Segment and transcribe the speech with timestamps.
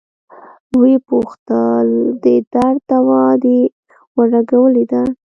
[0.79, 3.59] ويې پوښتله د درد دوا دې
[4.17, 5.01] ورلګولې ده.